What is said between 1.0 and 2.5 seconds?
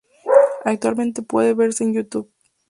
puede verse en Youtube.